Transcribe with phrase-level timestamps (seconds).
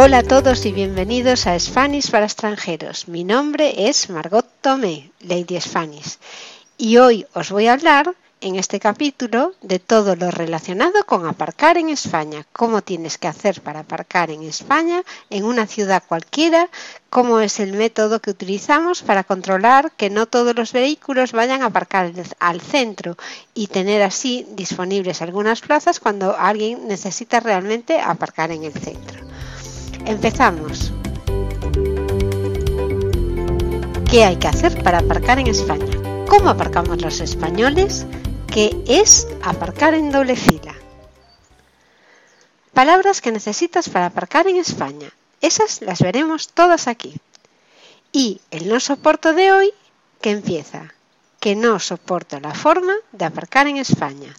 [0.00, 3.08] Hola a todos y bienvenidos a Spanish para extranjeros.
[3.08, 6.18] Mi nombre es Margot Tomé, Lady Spanish,
[6.76, 11.76] y hoy os voy a hablar en este capítulo de todo lo relacionado con aparcar
[11.76, 16.68] en España, cómo tienes que hacer para aparcar en España, en una ciudad cualquiera,
[17.10, 21.66] cómo es el método que utilizamos para controlar que no todos los vehículos vayan a
[21.66, 23.16] aparcar al centro
[23.54, 29.26] y tener así disponibles algunas plazas cuando alguien necesita realmente aparcar en el centro.
[30.06, 30.92] Empezamos.
[34.10, 35.86] ¿Qué hay que hacer para aparcar en España?
[36.28, 38.06] ¿Cómo aparcamos los españoles?
[38.58, 40.74] ¿Qué es aparcar en doble fila?
[42.74, 45.12] Palabras que necesitas para aparcar en España.
[45.40, 47.20] Esas las veremos todas aquí.
[48.10, 49.72] Y el no soporto de hoy,
[50.20, 50.92] que empieza,
[51.38, 54.34] que no soporto la forma de aparcar en España.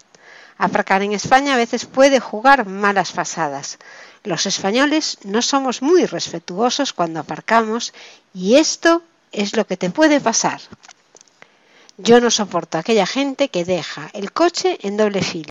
[0.58, 3.80] Aparcar en España a veces puede jugar malas pasadas.
[4.26, 7.94] Los españoles no somos muy respetuosos cuando aparcamos
[8.34, 10.60] y esto es lo que te puede pasar.
[12.02, 15.50] Yo no soporto a aquella gente que deja el coche en doble fila.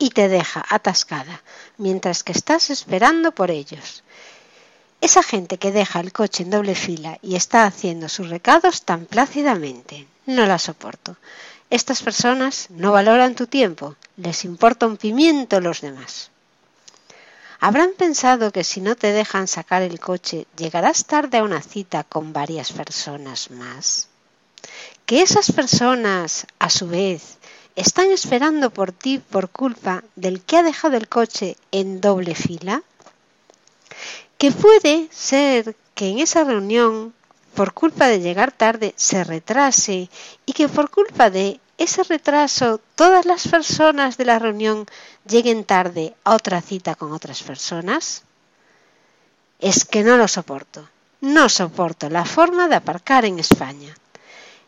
[0.00, 1.42] y te deja atascada
[1.76, 4.04] mientras que estás esperando por ellos.
[5.00, 9.06] Esa gente que deja el coche en doble fila y está haciendo sus recados tan
[9.06, 11.16] plácidamente, no la soporto.
[11.68, 16.30] Estas personas no valoran tu tiempo, les importa un pimiento los demás.
[17.60, 22.04] ¿Habrán pensado que si no te dejan sacar el coche llegarás tarde a una cita
[22.04, 24.06] con varias personas más?
[25.06, 27.38] ¿Que esas personas, a su vez,
[27.74, 32.84] están esperando por ti por culpa del que ha dejado el coche en doble fila?
[34.36, 37.12] ¿Que puede ser que en esa reunión
[37.56, 40.08] por culpa de llegar tarde se retrase
[40.46, 44.86] y que por culpa de ese retraso todas las personas de la reunión
[45.26, 48.22] lleguen tarde a otra cita con otras personas?
[49.60, 50.88] Es que no lo soporto.
[51.20, 53.96] No soporto la forma de aparcar en España.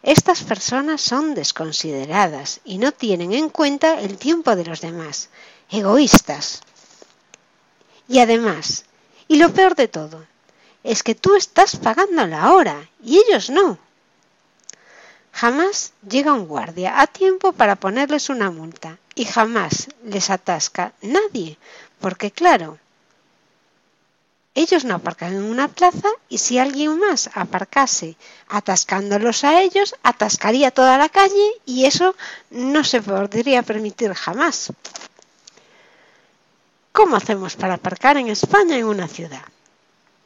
[0.03, 5.29] Estas personas son desconsideradas y no tienen en cuenta el tiempo de los demás,
[5.69, 6.63] egoístas.
[8.09, 8.85] Y además,
[9.29, 10.25] y lo peor de todo,
[10.83, 13.79] es que tú estás pagando la hora y ellos no.
[15.33, 21.59] Jamás llega un guardia a tiempo para ponerles una multa y jamás les atasca nadie,
[22.01, 22.79] porque claro,
[24.55, 28.17] ellos no aparcan en una plaza y si alguien más aparcase
[28.49, 32.17] atascándolos a ellos, atascaría toda la calle y eso
[32.51, 34.73] no se podría permitir jamás.
[36.93, 39.45] ¿Cómo hacemos para aparcar en España en una ciudad?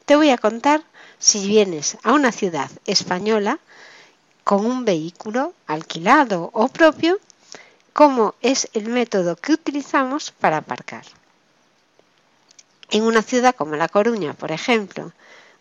[0.05, 0.81] Te voy a contar
[1.19, 3.59] si vienes a una ciudad española
[4.45, 7.19] con un vehículo alquilado o propio,
[7.93, 11.03] cómo es el método que utilizamos para aparcar.
[12.91, 15.11] En una ciudad como La Coruña, por ejemplo,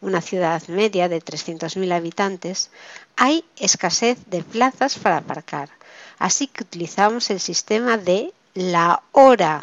[0.03, 2.71] una ciudad media de 300.000 habitantes,
[3.17, 5.71] hay escasez de plazas para aparcar.
[6.19, 9.63] Así que utilizamos el sistema de la hora.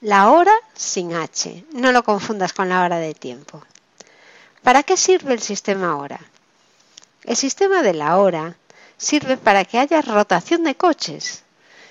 [0.00, 1.66] La hora sin H.
[1.74, 3.62] No lo confundas con la hora de tiempo.
[4.62, 6.20] ¿Para qué sirve el sistema hora?
[7.26, 8.56] El sistema de la hora
[8.98, 11.42] sirve para que haya rotación de coches.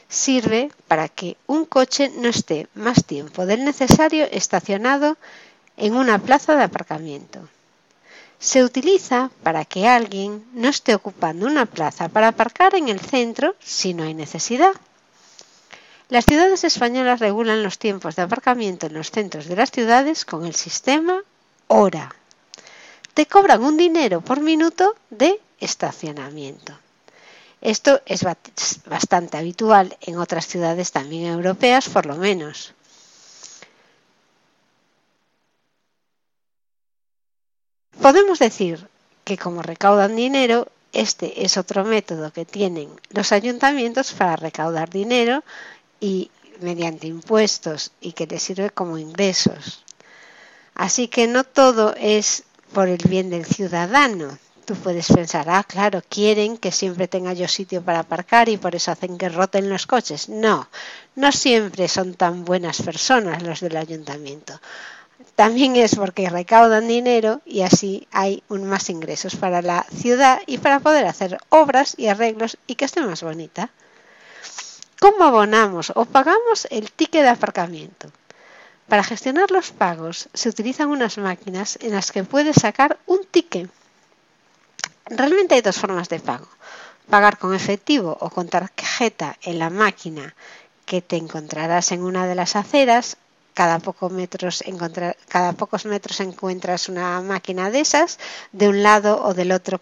[0.08, 5.18] Sirve para que un coche no esté más tiempo del necesario estacionado
[5.76, 7.50] en una plaza de aparcamiento.
[8.40, 13.56] Se utiliza para que alguien no esté ocupando una plaza para aparcar en el centro
[13.60, 14.72] si no hay necesidad.
[16.08, 20.46] Las ciudades españolas regulan los tiempos de aparcamiento en los centros de las ciudades con
[20.46, 21.22] el sistema
[21.68, 22.16] hora
[23.16, 26.78] te cobran un dinero por minuto de estacionamiento.
[27.62, 28.24] Esto es
[28.86, 32.74] bastante habitual en otras ciudades también europeas, por lo menos.
[38.02, 38.88] Podemos decir
[39.24, 45.44] que como recaudan dinero, este es otro método que tienen los ayuntamientos para recaudar dinero
[46.02, 46.30] y
[46.60, 49.84] mediante impuestos y que les sirve como ingresos.
[50.76, 54.38] Así que no todo es por el bien del ciudadano.
[54.66, 58.76] Tú puedes pensar, ah, claro, quieren que siempre tenga yo sitio para aparcar y por
[58.76, 60.28] eso hacen que roten los coches.
[60.28, 60.68] No,
[61.16, 64.60] no siempre son tan buenas personas los del ayuntamiento.
[65.36, 70.58] También es porque recaudan dinero y así hay un más ingresos para la ciudad y
[70.58, 73.70] para poder hacer obras y arreglos y que esté más bonita.
[75.00, 78.12] ¿Cómo abonamos o pagamos el ticket de aparcamiento?
[78.88, 83.70] Para gestionar los pagos se utilizan unas máquinas en las que puedes sacar un ticket.
[85.06, 86.48] Realmente hay dos formas de pago.
[87.10, 90.36] Pagar con efectivo o con tarjeta en la máquina
[90.86, 93.18] que te encontrarás en una de las aceras.
[93.54, 93.80] Cada,
[94.10, 94.64] metros
[95.30, 98.20] cada pocos metros encuentras una máquina de esas,
[98.52, 99.80] de un lado o del otro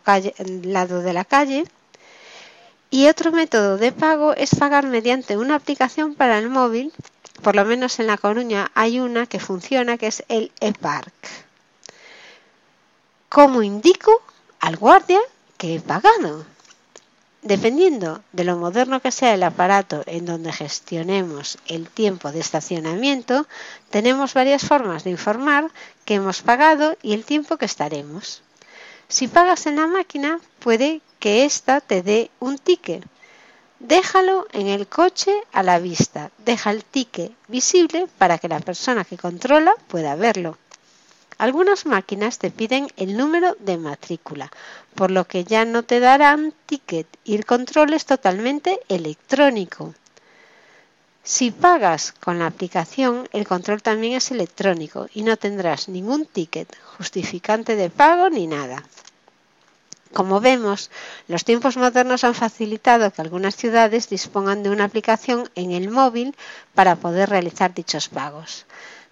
[0.64, 1.66] lado de la calle.
[2.92, 6.94] Y otro método de pago es pagar mediante una aplicación para el móvil.
[7.42, 11.14] Por lo menos en La Coruña hay una que funciona, que es el ePark.
[13.30, 14.22] ¿Cómo indico
[14.60, 15.20] al guardia
[15.58, 16.46] que he pagado?
[17.42, 23.48] Dependiendo de lo moderno que sea el aparato en donde gestionemos el tiempo de estacionamiento,
[23.90, 25.70] tenemos varias formas de informar
[26.06, 28.44] que hemos pagado y el tiempo que estaremos.
[29.10, 33.04] Si pagas en la máquina, puede que ésta te dé un ticket.
[33.84, 36.32] Déjalo en el coche a la vista.
[36.38, 40.58] Deja el ticket visible para que la persona que controla pueda verlo.
[41.38, 44.50] Algunas máquinas te piden el número de matrícula,
[44.96, 49.94] por lo que ya no te darán ticket y el control es totalmente electrónico.
[51.22, 56.74] Si pagas con la aplicación, el control también es electrónico y no tendrás ningún ticket,
[56.98, 58.82] justificante de pago ni nada.
[60.14, 60.92] Como vemos,
[61.28, 66.36] los tiempos modernos han facilitado que algunas ciudades dispongan de una aplicación en el móvil
[66.76, 68.66] para poder realizar dichos pagos.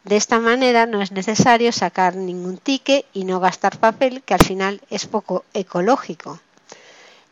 [0.03, 4.43] De esta manera no es necesario sacar ningún ticket y no gastar papel, que al
[4.43, 6.39] final es poco ecológico.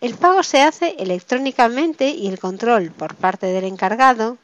[0.02, 4.38] El pago se hace electrónicamente y el control por parte del encargado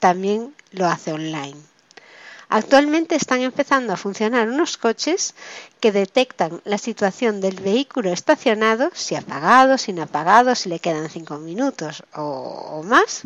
[0.00, 1.69] también lo hace online.
[2.52, 5.36] Actualmente están empezando a funcionar unos coches
[5.78, 10.68] que detectan la situación del vehículo estacionado, si ha pagado, si no ha pagado, si
[10.68, 13.22] le quedan cinco minutos o, más.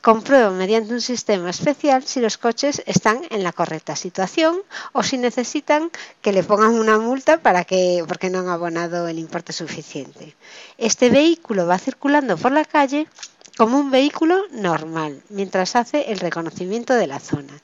[0.00, 4.62] Comprueban mediante un sistema especial si los coches están en la correcta situación
[4.92, 5.90] o si necesitan
[6.22, 10.36] que le pongan una multa para que, porque no han abonado el importe suficiente.
[10.78, 13.08] Este vehículo va circulando por la calle
[13.56, 17.60] como un vehículo normal mientras hace el reconocimiento de la zona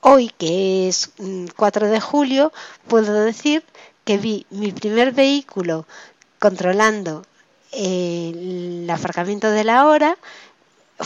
[0.00, 1.10] hoy, que es
[1.56, 2.52] 4 mm, de julio,
[2.86, 3.64] puedo decir
[4.04, 5.86] que vi mi primer vehículo
[6.38, 7.24] controlando
[7.72, 10.16] el aparcamiento de la hora,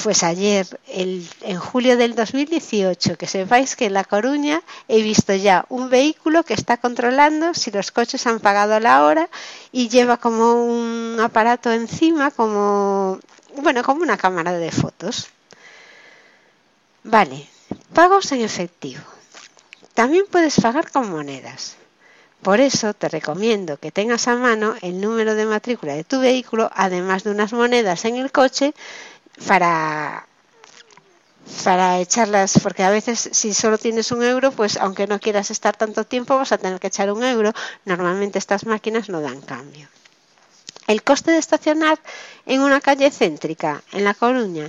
[0.03, 5.67] pues ayer, en julio del 2018, que sepáis que en La Coruña he visto ya
[5.69, 9.29] un vehículo que está controlando si los coches han pagado la hora
[9.71, 13.19] y lleva como un aparato encima, como,
[13.57, 15.29] bueno, como una cámara de fotos.
[17.05, 17.49] Vale,
[17.95, 19.03] Pagos en efectivo.
[19.95, 21.77] También puedes pagar con monedas.
[22.43, 26.71] Por eso te recomiendo que tengas a mano el número de matrícula de tu vehículo,
[26.75, 28.75] además de unas monedas en el coche,
[29.47, 30.27] para,
[31.63, 35.77] para echarlas, porque a veces si solo tienes un euro, pues aunque no quieras estar
[35.77, 37.53] tanto tiempo, vas a tener que echar un euro.
[37.85, 39.87] Normalmente estas máquinas no dan cambio.
[40.89, 42.01] El coste de estacionar
[42.45, 44.69] en una calle céntrica, en La Coruña,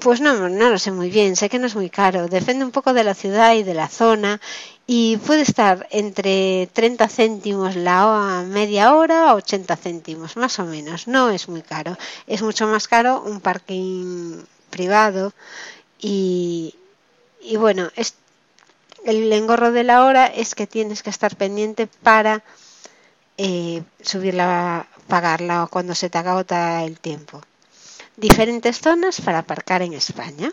[0.00, 2.70] pues no, no lo sé muy bien, sé que no es muy caro, depende un
[2.70, 4.40] poco de la ciudad y de la zona
[4.86, 11.06] y puede estar entre 30 céntimos la media hora a 80 céntimos, más o menos,
[11.06, 11.96] no es muy caro,
[12.26, 15.32] es mucho más caro un parking privado
[16.00, 16.74] y,
[17.40, 18.14] y bueno, es,
[19.04, 22.42] el engorro de la hora es que tienes que estar pendiente para
[23.38, 27.40] eh, subirla, pagarla cuando se te agota el tiempo
[28.16, 30.52] diferentes zonas para aparcar en España.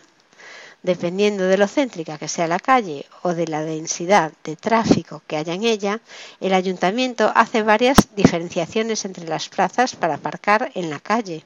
[0.82, 5.36] Dependiendo de lo céntrica que sea la calle o de la densidad de tráfico que
[5.36, 6.00] haya en ella,
[6.40, 11.44] el ayuntamiento hace varias diferenciaciones entre las plazas para aparcar en la calle.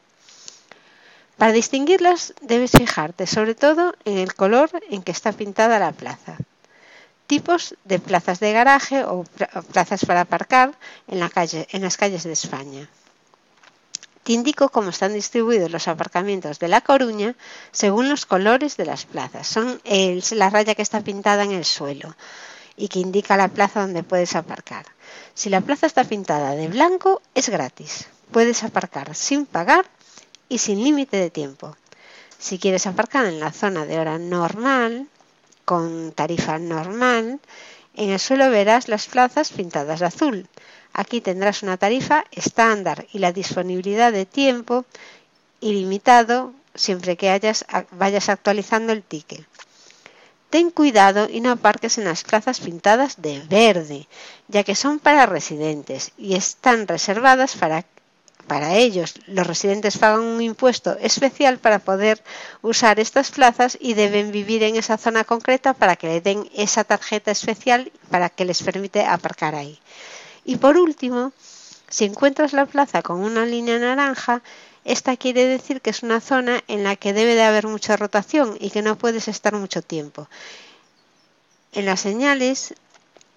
[1.36, 6.38] Para distinguirlas debes fijarte sobre todo en el color en que está pintada la plaza.
[7.26, 9.24] Tipos de plazas de garaje o
[9.72, 10.72] plazas para aparcar
[11.08, 12.88] en, en las calles de España.
[14.26, 17.36] Te indico cómo están distribuidos los aparcamientos de La Coruña
[17.70, 19.46] según los colores de las plazas.
[19.46, 22.12] Son la raya que está pintada en el suelo
[22.76, 24.84] y que indica la plaza donde puedes aparcar.
[25.34, 28.08] Si la plaza está pintada de blanco, es gratis.
[28.32, 29.84] Puedes aparcar sin pagar
[30.48, 31.76] y sin límite de tiempo.
[32.36, 35.06] Si quieres aparcar en la zona de hora normal,
[35.64, 37.38] con tarifa normal,
[37.94, 40.48] en el suelo verás las plazas pintadas de azul.
[41.02, 44.86] Aquí tendrás una tarifa estándar y la disponibilidad de tiempo
[45.60, 47.28] ilimitado siempre que
[47.90, 49.44] vayas actualizando el ticket.
[50.48, 54.08] Ten cuidado y no aparques en las plazas pintadas de verde,
[54.48, 57.84] ya que son para residentes y están reservadas para,
[58.46, 62.22] para ellos, los residentes pagan un impuesto especial para poder
[62.62, 66.84] usar estas plazas y deben vivir en esa zona concreta para que le den esa
[66.84, 69.78] tarjeta especial para que les permite aparcar ahí.
[70.48, 71.32] Y por último,
[71.88, 74.42] si encuentras la plaza con una línea naranja,
[74.84, 78.56] esta quiere decir que es una zona en la que debe de haber mucha rotación
[78.60, 80.28] y que no puedes estar mucho tiempo.
[81.72, 82.74] En las señales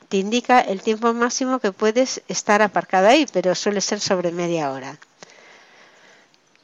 [0.07, 4.71] te indica el tiempo máximo que puedes estar aparcado ahí, pero suele ser sobre media
[4.71, 4.99] hora.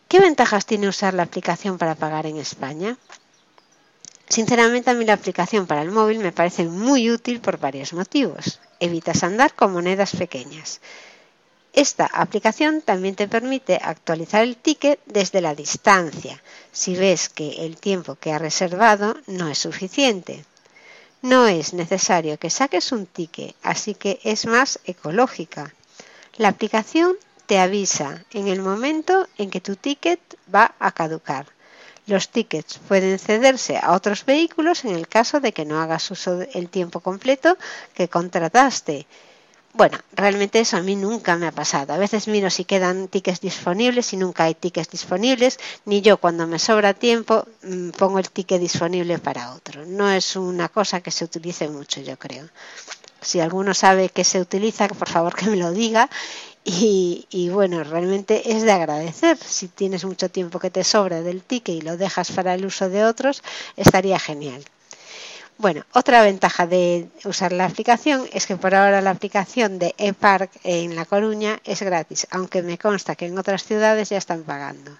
[0.08, 2.98] ¿Qué ventajas tiene usar la aplicación para pagar en España?
[4.28, 8.60] Sinceramente a mí la aplicación para el móvil me parece muy útil por varios motivos.
[8.80, 10.82] Evitas andar con monedas pequeñas.
[11.74, 16.42] Esta aplicación también te permite actualizar el ticket desde la distancia,
[16.72, 20.46] si ves que el tiempo que has reservado no es suficiente.
[21.22, 25.74] No es necesario que saques un ticket, así que es más ecológica.
[26.38, 27.16] La aplicación
[27.46, 30.20] te avisa en el momento en que tu ticket
[30.54, 31.55] va a caducar.
[32.08, 36.38] Los tickets pueden cederse a otros vehículos en el caso de que no hagas uso
[36.38, 37.58] del tiempo completo
[37.94, 39.08] que contrataste
[39.78, 41.92] bueno, realmente eso a mí nunca me ha pasado.
[41.92, 46.48] A veces miro si quedan tickets disponibles y nunca hay tickets disponibles, ni yo cuando
[46.48, 49.86] me sobra tiempo mm, pongo el ticket disponible para otro.
[49.86, 52.48] No es una cosa que se utilice mucho, yo creo.
[53.20, 56.10] Si alguno sabe que se utiliza, por favor que me lo diga.
[56.68, 59.38] Y, bueno, realmente es de agradecer.
[59.38, 62.90] Si tienes mucho tiempo que te sobra del ticket y lo dejas para el uso
[62.90, 63.44] de otros,
[63.78, 64.66] estaría genial.
[65.60, 70.50] Bueno, otra ventaja de usar la aplicación es que por ahora la aplicación de ePark
[70.64, 74.98] en La Coruña es gratis, aunque me consta que en otras ciudades ya están pagando.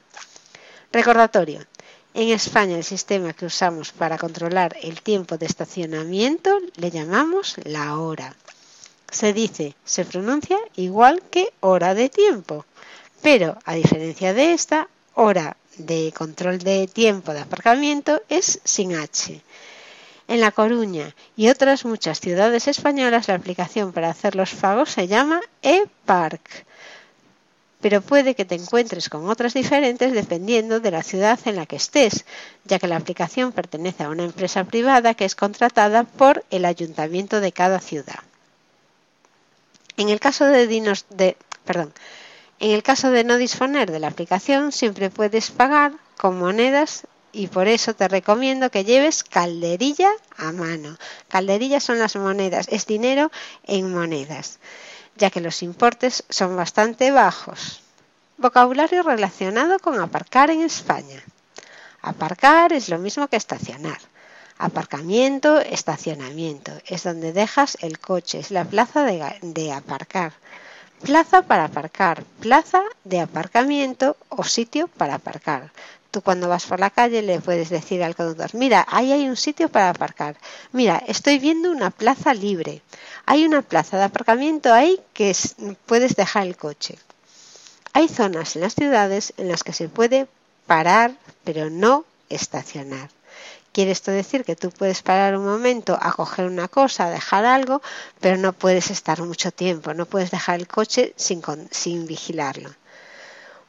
[0.92, 1.66] Recordatorio.
[2.14, 7.98] En España el sistema que usamos para controlar el tiempo de estacionamiento le llamamos la
[7.98, 8.36] hora.
[9.16, 12.66] Se dice, se pronuncia igual que hora de tiempo,
[13.22, 19.42] pero a diferencia de esta, hora de control de tiempo de aparcamiento es sin H.
[20.28, 25.08] En La Coruña y otras muchas ciudades españolas la aplicación para hacer los pagos se
[25.08, 26.66] llama ePark,
[27.80, 31.78] pero puede que te encuentres con otras diferentes dependiendo de la ciudad en la que
[31.78, 32.26] estés,
[32.66, 37.40] ya que la aplicación pertenece a una empresa privada que es contratada por el ayuntamiento
[37.40, 38.20] de cada ciudad.
[39.98, 40.68] En el caso de,
[43.24, 48.70] no disponer de la aplicación, siempre puedes pagar con monedas y por eso te recomiendo
[48.72, 50.98] que lleves calderilla a mano.
[51.28, 53.32] Calderillas son las monedas, es dinero
[53.64, 54.60] en monedas,
[55.16, 57.82] ya que los importes son bastante bajos.
[58.38, 61.24] Vocabulario relacionado con aparcar en España.
[62.02, 64.00] Aparcar es lo mismo que estacionar.
[64.58, 66.72] Aparcamiento, estacionamiento.
[66.86, 70.34] Es donde dejas el coche, es la plaza de, de aparcar.
[71.02, 75.72] Plaza para aparcar, plaza de aparcamiento o sitio para aparcar.
[76.10, 79.36] Tú cuando vas por la calle le puedes decir al conductor, mira, ahí hay un
[79.36, 80.38] sitio para aparcar.
[80.72, 82.82] Mira, estoy viendo una plaza libre.
[83.26, 85.36] Hay una plaza de aparcamiento ahí que
[85.86, 86.98] puedes dejar el coche.
[87.92, 90.28] Hay zonas en las ciudades en las que se puede
[90.66, 91.12] parar,
[91.44, 93.10] pero no estacionar.
[93.72, 97.46] Quiere esto decir que tú puedes parar un momento a coger una cosa, a dejar
[97.46, 97.82] algo,
[98.22, 102.74] pero no puedes estar mucho tiempo, no puedes dejar el coche sin, sin vigilarlo.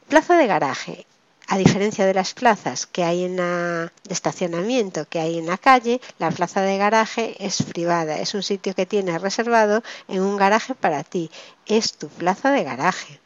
[0.08, 1.06] Plaza de garaje
[1.48, 5.58] a diferencia de las plazas que hay en la, de estacionamiento que hay en la
[5.58, 10.36] calle, la plaza de garaje es privada, es un sitio que tienes reservado en un
[10.36, 11.30] garaje para ti,
[11.66, 13.20] es tu plaza de garaje.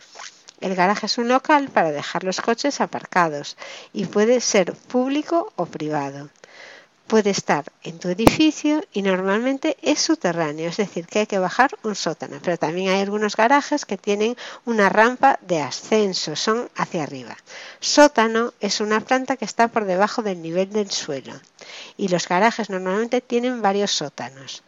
[0.60, 3.56] El garaje es un local para dejar los coches aparcados
[3.92, 6.30] y puede ser público o privado
[7.10, 11.76] puede estar en tu edificio y normalmente es subterráneo, es decir, que hay que bajar
[11.82, 17.02] un sótano, pero también hay algunos garajes que tienen una rampa de ascenso, son hacia
[17.02, 17.36] arriba.
[17.80, 21.32] Sótano es una planta que está por debajo del nivel del suelo
[21.96, 24.62] y los garajes normalmente tienen varios sótanos.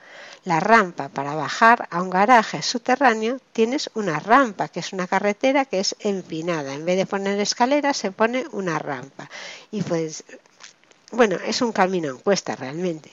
[0.44, 5.64] La rampa para bajar a un garaje subterráneo tienes una rampa, que es una carretera
[5.64, 6.74] que es empinada.
[6.74, 9.30] En vez de poner escaleras se pone una rampa
[9.70, 10.24] y puedes
[11.12, 13.12] bueno, es un camino en cuesta realmente.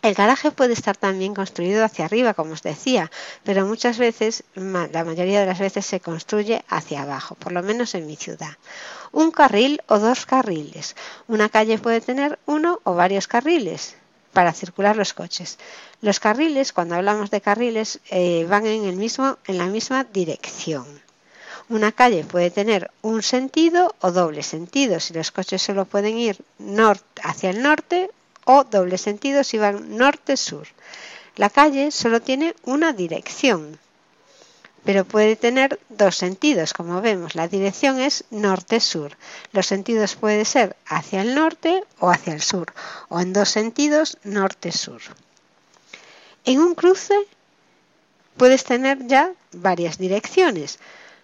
[0.00, 3.10] El garaje puede estar también construido hacia arriba, como os decía,
[3.44, 7.94] pero muchas veces, la mayoría de las veces se construye hacia abajo, por lo menos
[7.94, 8.56] en mi ciudad.
[9.12, 10.96] Un carril o dos carriles.
[11.28, 13.94] Una calle puede tener uno o varios carriles
[14.32, 15.58] para circular los coches.
[16.00, 20.86] Los carriles, cuando hablamos de carriles, eh, van en, el mismo, en la misma dirección.
[21.68, 26.38] Una calle puede tener un sentido o doble sentido, si los coches solo pueden ir
[27.22, 28.10] hacia el norte
[28.44, 30.66] o doble sentido si van norte-sur.
[31.36, 33.78] La calle solo tiene una dirección,
[34.84, 37.34] pero puede tener dos sentidos, como vemos.
[37.34, 39.16] La dirección es norte-sur.
[39.52, 42.72] Los sentidos pueden ser hacia el norte o hacia el sur,
[43.08, 45.00] o en dos sentidos norte-sur.
[46.44, 47.14] En un cruce
[48.36, 50.78] puedes tener ya varias direcciones,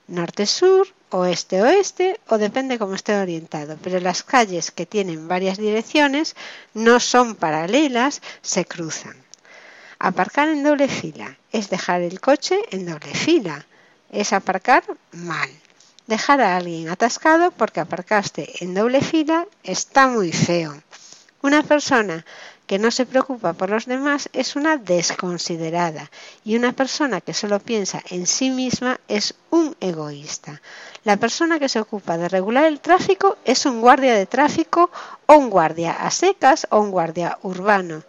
[0.06, 6.36] norte-sur, oeste-oeste o depende cómo esté orientado, pero las calles que tienen varias direcciones
[6.74, 9.27] no son paralelas, se cruzan.
[10.00, 13.66] Aparcar en doble fila es dejar el coche en doble fila,
[14.10, 15.50] es aparcar mal.
[16.06, 20.82] Dejar a alguien atascado porque aparcaste en doble fila está muy feo.
[21.42, 22.24] Una persona
[22.68, 26.10] que no se preocupa por los demás es una desconsiderada
[26.44, 30.60] y una persona que solo piensa en sí misma es un egoísta.
[31.02, 34.90] La persona que se ocupa de regular el tráfico es un guardia de tráfico
[35.24, 38.02] o un guardia a secas o un guardia urbano.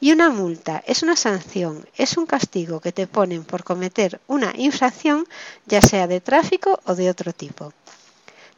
[0.00, 4.50] Y una multa es una sanción, es un castigo que te ponen por cometer una
[4.56, 5.26] infracción,
[5.66, 7.74] ya sea de tráfico o de otro tipo.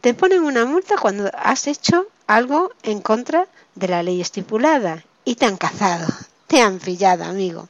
[0.01, 5.35] Te ponen una multa cuando has hecho algo en contra de la ley estipulada y
[5.35, 6.07] te han cazado,
[6.47, 7.69] te han pillado, amigo.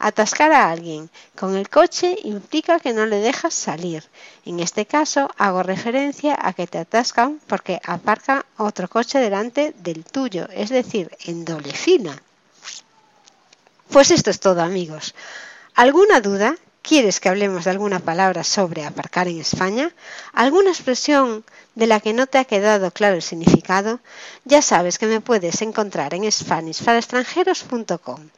[0.00, 1.08] Atascar a alguien
[1.38, 4.02] con el coche implica que no le dejas salir.
[4.44, 10.04] En este caso hago referencia a que te atascan porque aparca otro coche delante del
[10.04, 12.20] tuyo, es decir, en doble fila.
[13.88, 15.14] Pues esto es todo amigos.
[15.76, 16.56] ¿Alguna duda?
[16.86, 19.90] ¿Quieres que hablemos de alguna palabra sobre aparcar en España?
[20.32, 23.98] ¿Alguna expresión de la que no te ha quedado claro el significado?
[24.44, 28.28] Ya sabes que me puedes encontrar en SpanishParaExtranjeros.com.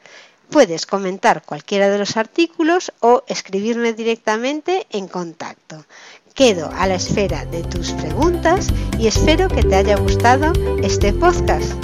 [0.48, 5.84] Puedes comentar cualquiera de los artículos o escribirme directamente en contacto.
[6.32, 11.74] Quedo a la espera de tus preguntas y espero que te haya gustado este podcast.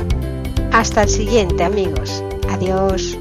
[0.73, 2.25] Hasta el siguiente amigos.
[2.49, 3.19] Adiós.